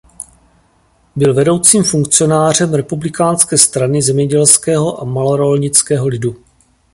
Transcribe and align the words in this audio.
Byl 1.15 1.33
vedoucím 1.33 1.83
funkcionářem 1.83 2.73
Republikánské 2.73 3.57
strany 3.57 4.01
zemědělského 4.01 5.01
a 5.01 5.03
malorolnického 5.05 6.07
lidu. 6.07 6.35